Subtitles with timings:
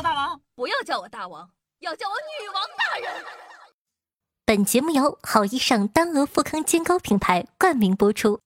[0.00, 3.22] 我大王，不要叫我大王，要叫我女王大人。
[4.46, 8.40] 本节目由好衣裳丹鹅富康肩膏品牌冠名播出。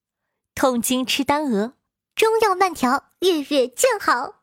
[0.57, 1.75] 痛经吃丹鹅，
[2.17, 4.35] 中药慢调，月月见好。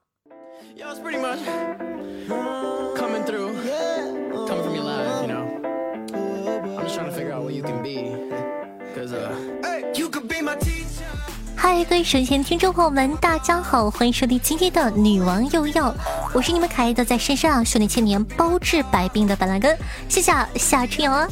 [11.64, 15.94] 嗨，各位神仙听众朋友们，大家好，欢迎收听今天的女王又要，
[16.34, 19.78] 我是你们可爱的在深山啊修炼千年包治百病的板蓝根，
[20.10, 21.28] 谢谢夏春阳啊。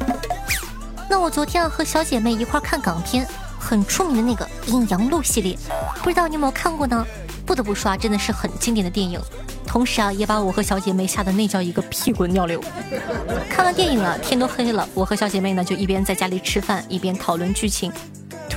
[1.10, 3.26] 那我昨天啊和小姐妹一块看港片，
[3.58, 5.58] 很出名的那个《阴阳路》系列，
[6.04, 7.04] 不知道你有没有看过呢？
[7.44, 9.20] 不得不说啊，真的是很经典的电影，
[9.66, 12.64] 同时啊也把我和小姐妹吓得那叫一个屁滚尿流。
[13.50, 17.92] 看完电影了，天都黑了，我和小姐妹呢就一边在家里吃饭，一边讨论剧情。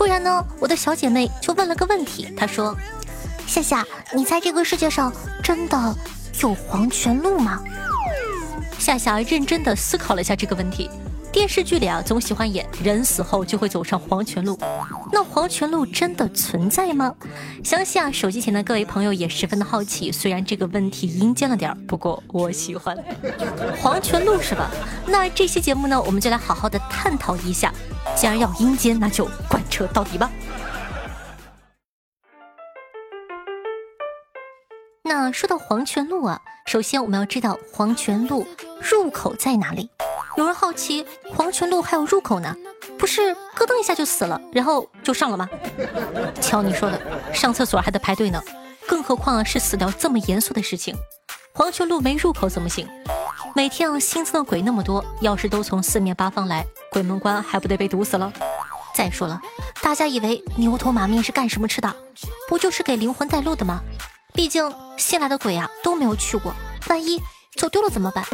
[0.03, 2.77] 突然呢，我的小姐妹就问了个问题，她说
[3.47, 5.13] ：“夏夏，你在这个世界上
[5.45, 5.97] 真的
[6.43, 7.63] 有黄泉路吗？”
[8.81, 10.91] 夏夏认真的思考了一下这个问题。
[11.31, 14.59] 电视剧里啊，总喜欢演人死后就会走上黄泉路，
[15.13, 17.15] 那黄泉路真的存在吗？
[17.63, 20.11] 相信啊，手机前的各位朋友也十分的好奇。
[20.11, 22.99] 虽然这个问题阴间了点儿，不过我喜欢
[23.81, 24.69] 黄泉路是吧？
[25.07, 27.73] 那这期节目呢，我们就来好好的探讨一下。
[28.17, 30.31] 既然要阴间，那就贯彻到底吧。
[35.03, 38.47] 那说到黄泉路啊，首先我们要知道黄泉路
[38.81, 39.91] 入口在哪里。
[40.37, 41.05] 有人好奇，
[41.35, 42.57] 黄泉路还有入口呢？
[42.99, 45.49] 不是咯噔一下就死了，然后就上了吗？
[46.41, 47.01] 瞧你说的，
[47.35, 48.43] 上厕所还得排队呢，
[48.87, 50.97] 更何况是死掉这么严肃的事情。
[51.53, 52.89] 黄泉路没入口怎么行？
[53.55, 58.33] 每天啊新增的鬼那么多，要是都从四面八方来，鬼门关还不得被堵死了？
[58.95, 59.41] 再说了，
[59.83, 61.95] 大家以为牛头马面是干什么吃的？
[62.49, 63.83] 不就是给灵魂带路的吗？
[64.33, 66.55] 毕竟新来的鬼啊都没有去过，
[66.89, 67.21] 万一
[67.57, 68.25] 走丢了怎么办？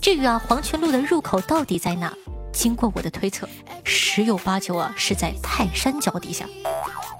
[0.00, 2.12] 至于啊黄泉路的入口到底在哪？
[2.52, 3.48] 经过我的推测，
[3.84, 6.44] 十有八九啊是在泰山脚底下。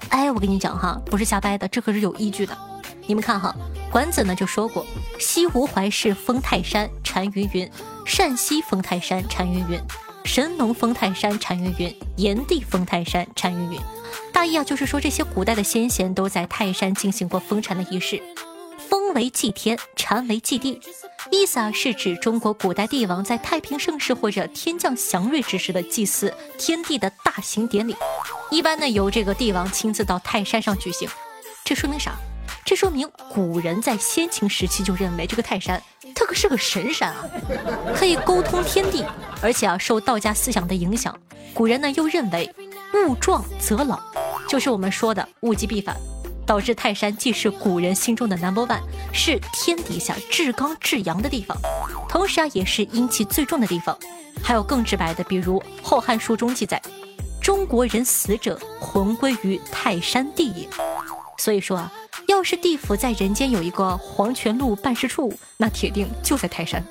[0.09, 2.55] 哎，我跟你讲哈，不是瞎掰的，这可是有依据的。
[3.07, 3.55] 你们看哈。
[3.91, 4.85] 管子呢就说过
[5.19, 7.67] ：“西吴怀氏封泰山，单云云；
[8.05, 9.79] 陕西封泰山，单云云；
[10.25, 13.79] 神农封泰山，单云云；炎帝封泰山，单云云。”
[14.33, 18.21] 大意啊，就是说这些古代的先贤都在泰山进行过封禅的仪式。
[18.89, 20.81] 封为祭天，禅为祭地，
[21.29, 27.95] 意思啊是指中国古代帝王在太平盛世或者天降祥瑞之时的祭祀天地的大型典礼，
[28.49, 31.07] 一般呢由这个帝王亲自到泰山上举行。
[31.63, 32.13] 这说明啥？
[32.65, 35.81] 这说明古人在先秦时期就认为这个泰山，
[36.15, 37.25] 它可是个神山啊，
[37.93, 39.05] 可以沟通天地，
[39.41, 41.13] 而且啊受道家思想的影响，
[41.53, 42.49] 古人呢又认为
[42.93, 43.99] 物壮则老，
[44.47, 45.97] 就是我们说的物极必反，
[46.45, 48.79] 导致泰山既是古人心中的 number one，
[49.11, 51.57] 是天底下至刚至阳的地方，
[52.07, 53.97] 同时啊也是阴气最重的地方。
[54.41, 56.81] 还有更直白的，比如《后汉书》中记载，
[57.41, 60.67] 中国人死者魂归于泰山地也。
[61.37, 61.91] 所以说啊。
[62.33, 66.83] 要是地府在人间有一个黄泉路办事处，那铁定就在泰山。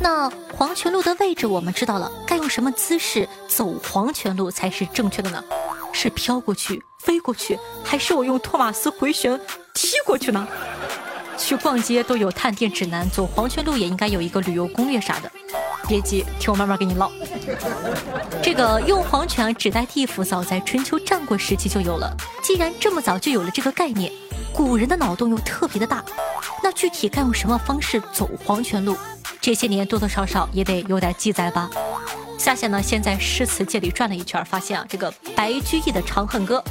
[0.00, 5.44] 那黄泉路的位置我们知道了，该用什么姿势走黄泉路才是正确的呢？
[5.92, 9.38] 是飘过去、飞过去，还是我用托马斯回旋
[9.74, 10.48] 踢过去呢？
[11.36, 15.30] 去逛街都有探店指南，走黄泉路也应该有一个旅游攻略啥的。
[15.88, 17.10] 别急，听我慢慢给你唠。
[18.42, 22.14] 这个用黄泉指代地府，早在春秋战国时期就有了。
[22.42, 24.10] 既然这么早就有了这个概念，
[24.52, 26.04] 古人的脑洞又特别的大，
[26.62, 28.96] 那具体该用什么方式走黄泉路？
[29.40, 31.68] 这些年多多少少也得有点记载吧。
[32.38, 36.62] 夏夏呢，先在诗词界里转了一圈，发现啊，这个白居易的《长恨歌》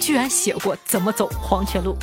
[0.00, 1.96] 居然写过怎么走黄泉路。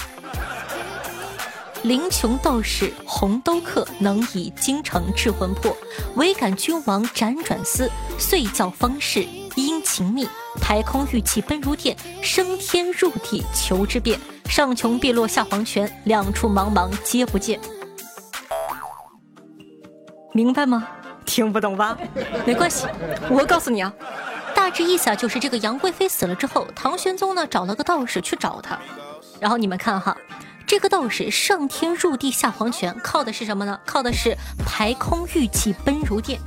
[1.88, 5.76] 灵穷道士红兜客，能以京城治魂魄。
[6.16, 7.90] 唯感君王辗转思，
[8.20, 9.26] 遂教方士
[9.56, 10.28] 殷勤密。
[10.60, 14.20] 排空玉气奔如电，升天入地求之遍。
[14.50, 17.58] 上穷碧落下黄泉，两处茫茫皆不见。
[20.34, 20.86] 明白吗？
[21.26, 21.98] 听不懂吧？
[22.46, 22.86] 没关系，
[23.30, 23.94] 我告诉你啊，
[24.54, 28.78] 大致意思啊就是这个杨贵妃死了之后，唐玄宗呢找了个道士去找她，
[29.40, 30.18] 然后你们看哈。
[30.68, 33.80] 这个道士上天入地下黄泉，靠的是什么呢？
[33.86, 36.38] 靠的是排空玉气奔如电。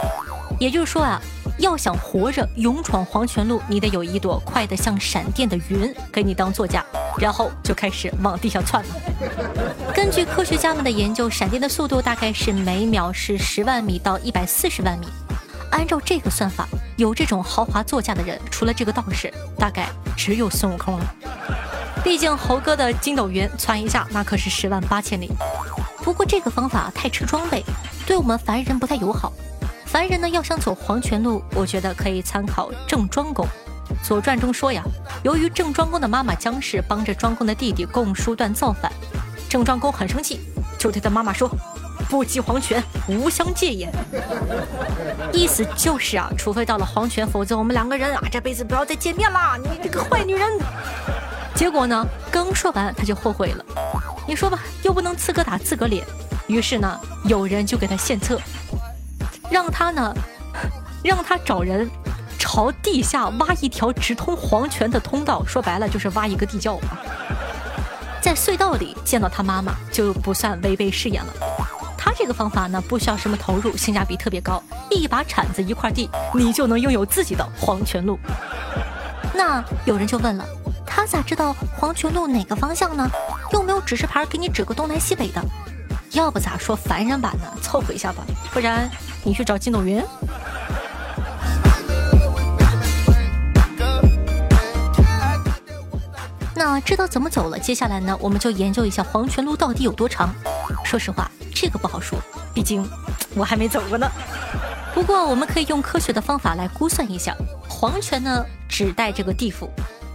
[0.60, 1.18] 也就是说啊，
[1.58, 6.84] 要想活着勇闯黄泉路，你得有一朵快得像闪电的云给你当座驾，
[7.18, 8.84] 然后就开始往地下窜。
[9.94, 15.06] 根据科学家们的研究，闪电的速度大概是每秒是十万米到一百四十万米。
[15.70, 16.68] 按照这个算法，
[16.98, 21.14] 有这种豪华座驾的人，除了这个道士，大概只有孙悟空了。
[22.02, 25.30] 毕竟猴哥的筋斗云窜一下，那可是十万八千里。
[26.02, 27.64] 不过这个方法太吃装备，
[28.06, 29.32] 对我们凡人不太友好。
[29.86, 33.44] 凡人呢要想走黄泉路，我觉得可以参考郑庄公。
[34.06, 34.82] 《左传》中说呀，
[35.22, 38.90] 由于郑庄公的妈妈姜氏帮着庄公的弟弟共叔段造反，
[39.48, 40.40] 郑庄公很生气，
[40.78, 41.50] 就对他妈妈说
[42.08, 43.92] ：“不及黄泉，无相见也。”
[45.32, 49.58] 意思就是啊，除非到了黄泉，否则我们两个人啊这辈子不要再见面啦！
[49.62, 50.58] 你这个坏女人。
[51.60, 53.62] 结果呢，刚说完他就后悔了。
[54.26, 56.02] 你说吧，又不能自个打自个脸。
[56.46, 58.40] 于是呢，有人就给他献策，
[59.50, 60.14] 让他呢，
[61.04, 61.86] 让他找人。
[62.38, 66.78] 朝地下挖一条直通黄泉的通道，说白了就是挖一个地窖。
[68.22, 71.32] 在隧道里见到他妈妈就不算违背誓言了。
[71.98, 78.18] 他这个方法呢，不需要什么投入，性价比特别高，一把铲子一块地，你就能拥有自己的黄泉路。
[79.34, 80.44] 那有人就问了，
[81.00, 83.10] 他咋知道黄泉路哪个方向呢？
[83.54, 85.42] 又没有指示牌给你指个东南西北的？
[86.10, 87.44] 要不咋说凡人版呢？
[87.62, 88.86] 凑合一下吧，不然
[89.24, 90.04] 你去找筋斗云。
[96.54, 100.28] 那知道怎么走了，接下来呢，我们就研究一下黄泉路到底有多长。
[100.84, 102.18] 说实话，这个不好说，
[102.52, 102.86] 毕竟
[103.34, 104.06] 我还没走过呢。
[104.92, 107.34] 不过我们可以用科学的方法来估算一下，
[107.66, 109.70] 黄泉呢指代这个地府，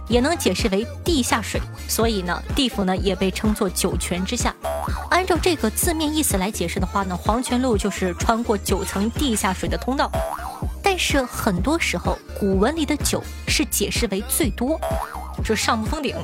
[0.08, 4.54] 也能解释为地下水，所以呢，地府呢也被称作九泉之下。
[5.10, 10.10] 按照这个字面意思来解释的话呢，黄泉路就是穿过九层地下水的通道。
[10.82, 14.80] 但是很多时候，古文里的九是解释为最多。
[15.44, 16.16] 就上不封顶。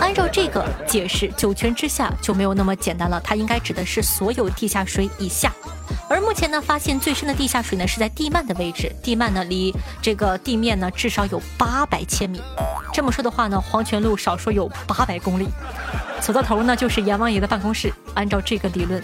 [0.00, 5.54] 按照这个解释，九泉之下就没有那么简单了，它应该指的是所有地下水以下。
[6.16, 9.70] 而目前呢，发现最深的地下水呢是在地幔的位置，地幔呢离
[10.00, 12.40] 这个地面呢至少有八百千米。
[12.90, 15.46] 这么说的话呢，黄泉路少说有八百公里。
[16.22, 17.92] 走到头呢就是阎王爷的办公室。
[18.14, 19.02] 按照这个理论，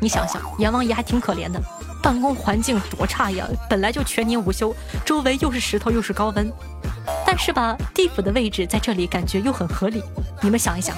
[0.00, 1.60] 你想想，阎王爷还挺可怜的，
[2.02, 4.74] 办公环境多差呀，本来就全年无休，
[5.04, 6.50] 周围又是石头又是高温。
[7.26, 10.02] 但是吧，地府的位置在这里，感觉又很合理。
[10.40, 10.96] 你们想一想，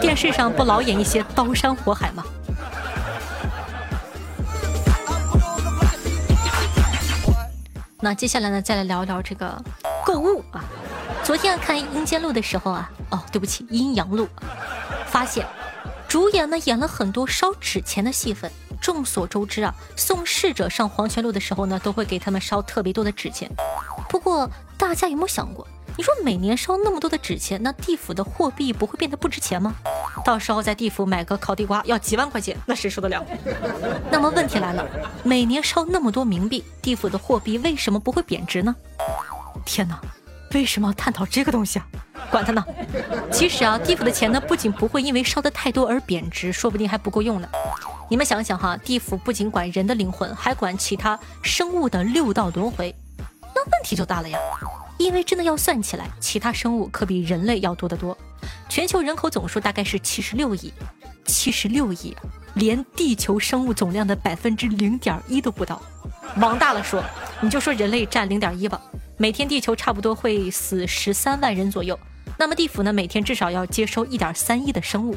[0.00, 2.24] 电视上不老演一些刀山火海吗？
[8.06, 9.60] 那接下来呢，再来聊一聊这个
[10.04, 10.64] 购物啊。
[11.24, 14.28] 昨天看阴间路的时候啊，哦，对不起，阴阳路，
[15.08, 15.44] 发现
[16.06, 18.48] 主演呢演了很多烧纸钱的戏份。
[18.80, 23.50] 众所周知啊，送逝者上黄泉路的时候呢，都会给他们烧特别多的纸钱。
[24.08, 24.48] 不过
[24.78, 25.66] 大家有没有想过，
[25.96, 29.74] 你说每年烧那么多的纸钱，那地府的货币不会变得不值钱吗？
[30.24, 33.24] 到时候在地府买个烤地瓜要几万块钱，那谁受得了？
[34.10, 34.84] 那么问题来了，
[35.22, 38.74] 每年烧那么多冥币，地府的货币为什么不会贬值呢？
[39.64, 40.00] 天哪，
[40.52, 41.86] 为什么要探讨这个东西啊？
[42.30, 42.64] 管他呢！
[43.30, 47.48] 其实啊，地府的钱呢，不仅不会因为烧的太多而贬值，说不定还不够用呢。
[48.08, 52.94] 你们想想哈，地府不仅管人的灵魂，还管其他生物的六道轮回，
[53.54, 54.38] 那问题就大了呀。
[54.98, 58.16] 因为真的要算起来，其他生物可比人类要多得多。
[58.68, 60.72] 全球人口总数大概是七十六亿，
[61.24, 62.14] 七十六亿，
[62.54, 65.80] 连地球生物总量的百分之零点一都不到。
[66.38, 67.02] 往大了说，
[67.40, 68.80] 你就说人类占零点一吧，
[69.16, 71.98] 每天地球差不多会死十三万人左右。
[72.38, 75.16] 那么地府呢，每天至少要接收一点三亿的生物。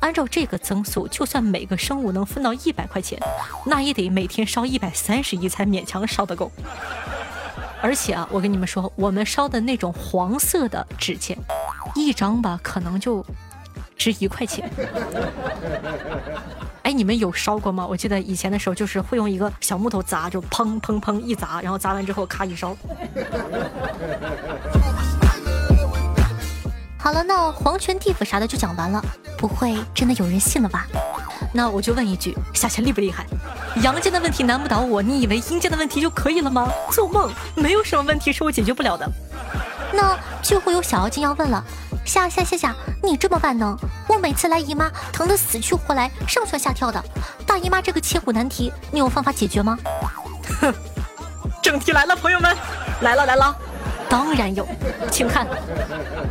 [0.00, 3.18] 按照这个增速，就算每个生物能分到一百块钱，
[3.64, 6.52] 那也得每天烧一百三十亿才勉强烧得够。
[7.80, 11.38] 而且啊，我跟你们说，我们烧的那种黄色的纸钱，
[11.94, 13.24] 一张吧可能就
[13.96, 14.70] 值一块钱。
[16.82, 17.86] 哎，你们有烧过吗？
[17.86, 22.74] 我记得以前的时候，就是会用一个小木头砸，就砰砰砰一砸，然后砸完之后咔一烧。
[26.96, 29.04] 好了，那黄泉地府啥的就讲完了，
[29.36, 30.86] 不会真的有人信了吧？
[31.52, 33.26] 那我就问一句，下线厉不厉害？
[33.82, 36.70] 阳间的问题难不倒我，你以为阴间的问题就可以了吗？
[36.90, 39.10] 做梦，没有什么问题是我解决不了的。
[39.92, 41.62] 那就会有小妖精要问了，
[42.04, 43.76] 夏夏夏夏，你这么万能，
[44.08, 47.02] 我每次来姨妈疼得死去活来，上蹿下跳的，
[47.46, 49.78] 大姨妈这个千古难题，你有方法解决吗？
[50.60, 50.72] 哼，
[51.62, 52.56] 正题来了，朋友们，
[53.00, 53.56] 来了来了。
[54.08, 54.66] 当然有，
[55.10, 55.46] 请看，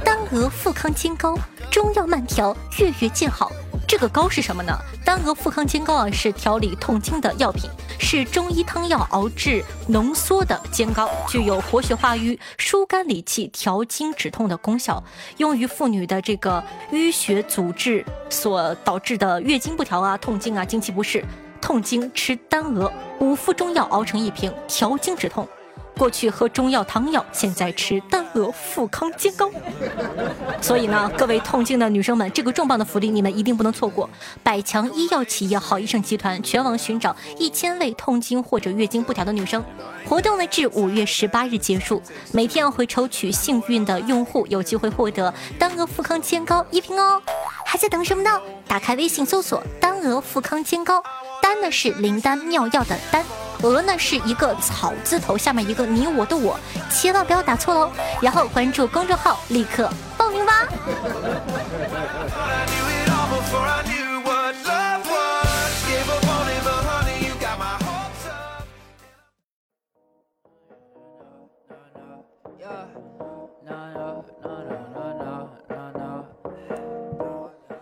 [0.04, 1.38] 丹娥富康金膏，
[1.70, 3.52] 中药慢调，月月见好。
[3.98, 4.78] 这个膏是什么呢？
[5.04, 15.04] 丹娥富康煎膏啊，是调理痛经的药品，是中医汤药熬制浓缩的煎膏，具有活血化瘀、疏肝理气、调经止痛的功效，
[15.38, 21.26] 用于妇女的这个淤血阻滞所导致的月经不调啊、痛经啊、经期不适、
[21.60, 25.50] 痛经吃丹娥五副中药熬成一瓶，调经止痛。
[25.98, 29.50] 过去喝中药汤药，现在吃丹鹅富康煎膏。
[30.62, 34.10] 所以呢，各位痛经的女生们，这个重磅的福利你们一定不能错过。
[34.44, 39.64] 百强医药企业好医生集团全网寻找一千位痛经或者月经不调的女生，
[40.08, 42.02] 活动呢至五月十八日结束，
[42.32, 47.22] 每天会抽取幸运的用户，有机会获得丹鹅富康煎膏一瓶哦。
[47.66, 48.40] 还在等什么呢？
[48.68, 51.04] 打开微信搜索“丹鹅富康煎膏”，
[51.42, 53.26] 丹呢是灵丹妙药的丹。
[53.64, 56.60] 鹅呢是一个草字头，下面一个你我的我，
[56.92, 57.92] 千万不要打错喽。
[58.22, 60.68] 然后关注公众号，立刻报名吧。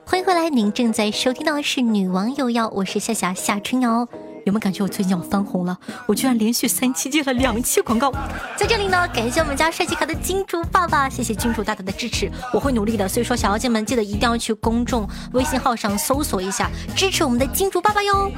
[0.06, 4.08] 欢迎回来，您正在收听到的是《女王有药》，我是夏夏夏春瑶。
[4.46, 5.76] 有没有感觉我最近要翻红了？
[6.06, 8.12] 我居然连续三期接了两期广告，
[8.56, 13.10] 在这里呢，感谢我们家帅气卡的金主爸爸，谢谢金主大大的支持，我会努力的。
[13.10, 18.32] 所以说，小妖精们记得一定要去公众微信号上搜索一下，支持我们的金主爸爸哟。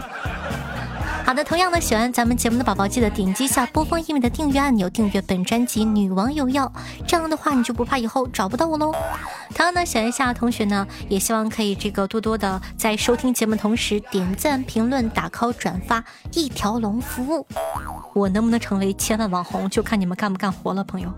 [1.27, 6.65] 好的，同样的，喜欢咱们节目的宝宝，记得点击一下播放页面的订阅按钮，订阅本专辑《女王有药》，
[7.05, 8.93] 这样的话你就不怕以后找不到我喽。
[9.53, 17.45] 同样呢，喜欢夏同学呢，也希望可以这个多多的在收听节目同时点赞、评论、打 call、转发，一条龙服务。
[18.13, 21.11] 我能不能成为千万网红，就看你们干不干活了，朋友。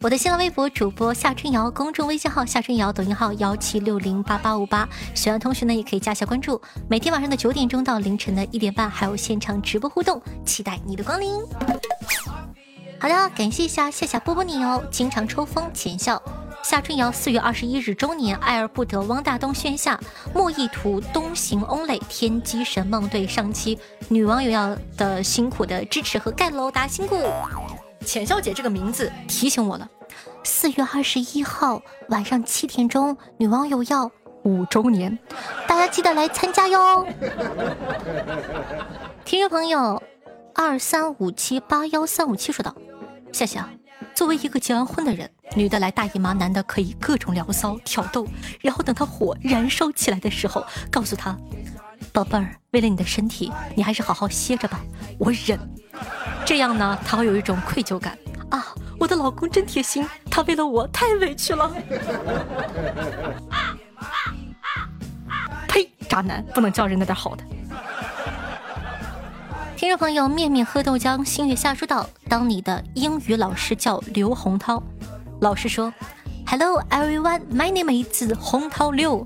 [0.00, 4.88] 我的新浪微博主播夏春瑶，公众微信号夏春瑶，抖音号幺七六零八八五八。
[5.12, 6.60] 喜欢同学呢，也可以加下关注。
[6.88, 11.44] 每天晚上的九点钟到凌晨的一点半，还有现场直播互动，期待你的光临。
[13.00, 16.22] 好的，感谢一下夏夏波波你哦，经常抽风浅笑。
[16.62, 19.98] 夏春瑶四月二十一日周年，爱而不得，汪大东宣下，
[20.32, 23.76] 莫意图东行 only，天机神梦对上期
[24.08, 27.16] 女网友要的辛苦的支持和盖楼，大辛苦。
[28.08, 29.86] 浅笑姐这个名字提醒我了，
[30.42, 34.10] 四月二十一号晚上七点钟，女网友要
[34.44, 35.18] 五周年，
[35.66, 37.06] 大家记得来参加哟。
[39.26, 40.02] 听众朋友
[40.54, 42.74] 二三五七八幺三五七说道
[43.30, 43.68] ：“夏夏，
[44.14, 48.26] 作为一个结完婚的人，女的来大姨妈，男的可以各种聊骚挑逗，
[48.62, 51.36] 然后等他火燃烧起来的时候，告诉他，
[52.10, 54.80] 宝贝儿，为了你的身体，你还是好好歇着吧，
[55.18, 55.60] 我忍。”
[56.44, 58.16] 这样呢，他会有一种愧疚感
[58.50, 58.66] 啊！
[58.98, 61.70] 我的老公真贴心，他为了我太委屈了。
[65.68, 65.90] 呸！
[66.08, 67.44] 渣男不能叫人那点好的。
[69.76, 74.82] 听众朋友，面面喝豆浆，星月下说道：“当你的英语老师叫刘洪涛，
[75.40, 75.92] 老师说
[76.46, 79.24] ：‘Hello everyone, my name is 洪涛六。’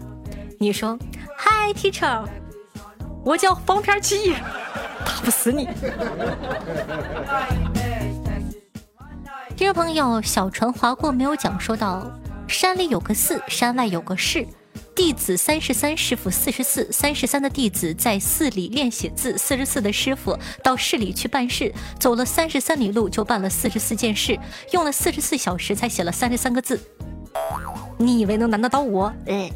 [0.60, 0.98] 你说
[1.38, 2.26] ：‘Hi teacher，
[3.24, 4.34] 我叫方片七。’”
[5.04, 5.68] 打不死你！
[9.56, 12.10] 听 众朋友，小船划过没有讲，说到
[12.48, 14.46] 山里有个寺，山外有个寺，
[14.94, 16.90] 弟子三十三，师傅四十四。
[16.92, 24.38] 三十三的弟子在寺里练写字，四十四的师傅到市里去办事，走了三十三里路就办了四十四件事，
[24.72, 26.80] 用了四十四小时才写了三十三个字。
[27.98, 29.12] 你以为能难得到我？
[29.26, 29.50] 哎！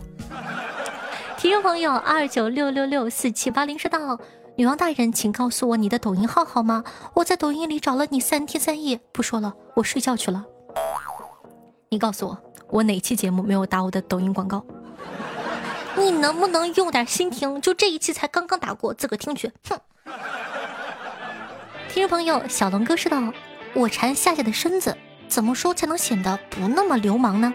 [1.36, 4.18] 听众朋友，二九六六六四七八零说道。
[4.58, 6.82] 女王大人，请告诉我你的抖音号好吗？
[7.12, 8.98] 我在抖音里找了你三天三夜。
[9.12, 10.46] 不说了，我睡觉去了。
[11.90, 12.38] 你告诉我，
[12.70, 14.64] 我哪期节目没有打我的抖音广告？
[15.98, 17.60] 你能不能用点心听？
[17.60, 19.52] 就这一期才刚刚打过，自个听去。
[19.68, 19.78] 哼！
[21.90, 23.30] 听众朋友，小龙哥说道
[23.76, 24.96] ：“我馋夏夏的身子，
[25.28, 27.52] 怎么说才能显得不那么流氓呢？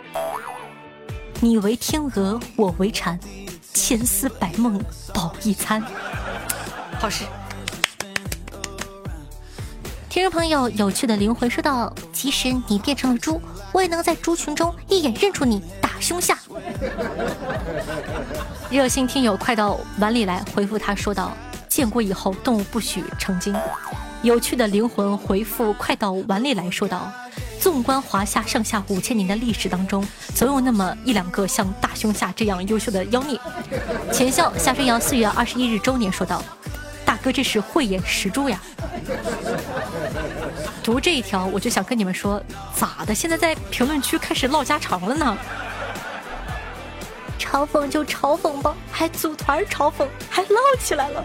[1.40, 3.20] 你为天鹅，我为蝉，
[3.74, 4.80] 千丝百梦
[5.16, 5.84] 饱一餐。”
[7.02, 7.24] 好事。
[10.08, 13.42] 听众朋友，有趣的灵魂说道：“即使你变成了猪，
[13.72, 16.38] 我也能在猪群中一眼认出你，大胸下。
[18.70, 21.32] ”热心听友快到碗里来回复他说道
[21.68, 23.56] ：“建国以后，动物不许成精。”
[24.22, 27.12] 有趣的灵魂回复快到碗里来说道
[27.60, 33.40] ：“纵观华夏上下五千年的历史当中，总有那么一两个像大胸下这样优秀的妖孽。”
[34.14, 36.44] 前笑夏春瑶四月二十一日周年说道。
[37.22, 38.60] 哥，这是慧眼识珠呀！
[40.84, 42.42] 读这一条，我就想跟你们说，
[42.76, 43.14] 咋的？
[43.14, 45.38] 现在在评论区开始唠家常了呢？
[47.38, 51.24] 嘲讽就嘲讽吧，还组团嘲讽，还唠起来了。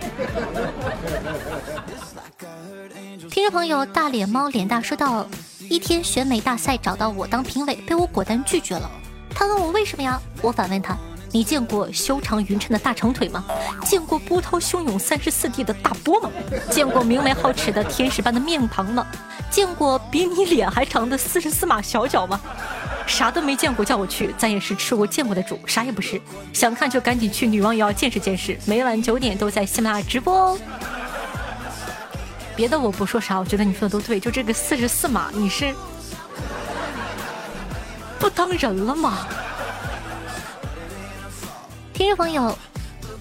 [3.30, 5.26] 听众朋友，大脸猫脸大说道：
[5.60, 8.90] 一天选美大赛找到我当评委，被我果断拒绝了。
[9.34, 10.20] 他问我为什么呀？
[10.42, 10.96] 我反问他。
[11.36, 13.44] 你见过修长匀称的大长腿吗？
[13.84, 16.30] 见过波涛汹涌三十四 D 的大波吗？
[16.70, 19.06] 见过明媚皓齿的天使般的面庞吗？
[19.50, 22.40] 见过比你脸还长的四十四码小脚吗？
[23.06, 26.18] 啥都没见过，叫我去，咱也是吃过见过的主，啥也不是。
[26.54, 30.58] 想看就赶紧去女王也要见识见识，每晚九点都在喜马拉雅直播哦。
[32.56, 35.74] 别的我不说啥，我觉得你说的都对，就这个四十四码，你是
[38.18, 39.28] 不当人了吗？
[41.96, 42.54] 听众朋友，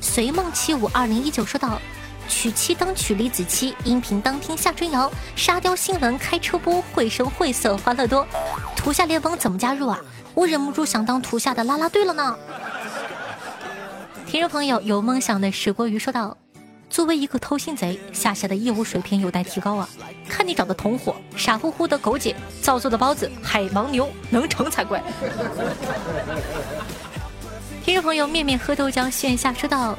[0.02, 1.80] 随梦七五二零一九说道。
[2.28, 8.28] 娶妻当娶李子柒，音频当听夏春瑶，沙雕新闻开车播，绘声绘色欢乐多。
[8.76, 9.98] 图下联盟怎么加入啊？
[10.34, 12.36] 我忍不住想当图下的啦啦队了呢。
[14.28, 16.36] 听众朋友，有梦想的石锅鱼说道
[16.90, 19.88] ：“作为一个偷心贼，夏夏的业务水平有待提高啊！
[20.28, 25.02] 看你找的同伙，傻乎乎的狗姐，造作的包子，海盲牛能成才怪。”
[27.86, 29.96] 听众朋友，面面喝豆浆线下说道：“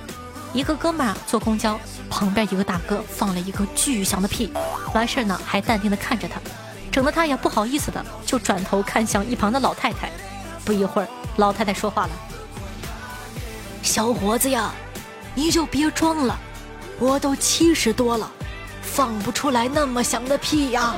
[0.53, 1.79] 一个哥们儿坐公交。
[2.11, 4.53] 旁边一个大哥放了一个巨响的屁，
[4.93, 6.41] 完事儿呢还淡定的看着他，
[6.91, 10.11] 整得他也不好意思的就转头看向一旁的老太太。
[10.65, 12.11] 不一会儿，老太太说话了
[13.85, 14.73] ：“小伙子呀，
[15.37, 16.37] 你就别装了，
[16.99, 18.29] 我都七十多了，
[18.83, 20.97] 放不出来那么响的屁呀。”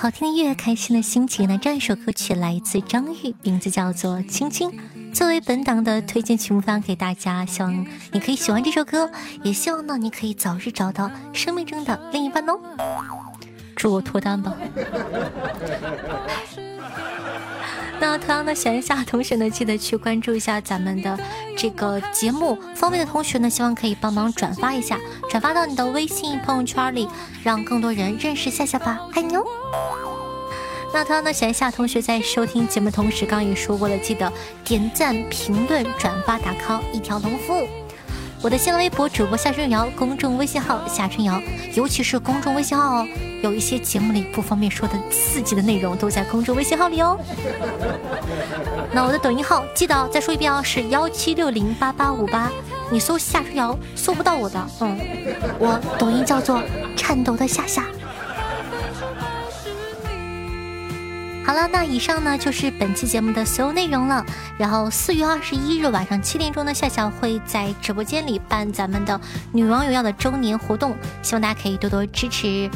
[0.00, 1.46] 好听的音乐，开心的心情。
[1.46, 4.70] 那这样一首歌曲来自张宇，名字叫做《青青》，
[5.12, 7.44] 作为本档的推荐曲目发给大家。
[7.44, 9.10] 希望你可以喜欢这首歌，
[9.42, 12.58] 也希望呢你可以早日找到生命中的另一半哦。
[13.76, 14.56] 祝我脱单吧。
[18.00, 21.18] 那同样的，闲夏同学呢，记得去关注一下咱们的
[21.54, 22.58] 这个节目。
[22.74, 27.06] 方便的同学呢，希望可以帮忙转发一下，转发到你的微信朋友圈里，
[27.44, 29.44] 让更多人认识夏夏吧，爱你哦。
[30.94, 34.32] 那同样的，闲夏同学在收听节目同时，刚也说过了，记得
[34.64, 37.68] 点赞、评论、转发、打 call，一条龙服务。
[38.42, 41.40] 我的新浪微博主播夏春瑶，公众微信号夏春瑶，
[41.74, 43.06] 尤其是公众微信号哦，
[43.42, 47.20] 有一些节目里不方便说的刺激的内容都在公众微信号里哦。
[48.92, 52.50] 那我的抖音号记得再说一遍哦，是幺七六零八八五八，
[52.90, 54.98] 你搜夏春瑶搜不到我的，嗯，
[55.58, 56.62] 我抖音叫做
[56.96, 57.84] 颤抖的夏夏。
[61.50, 64.24] 好了，那以上呢就是本期节目的所有内容了。
[64.56, 72.70] 然后四月二十一日晚上七点钟呢，夏夏会在直播间里办咱们的女王有药的周年活动，希望大家可以多多支持。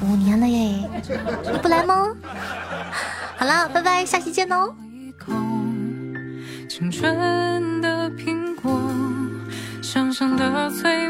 [0.00, 0.88] 五年了耶，
[1.52, 2.06] 你不来吗？
[3.36, 4.74] 好了，拜拜，下期见哦。
[6.70, 8.80] 青春的苹果，
[9.82, 11.06] 香香的脆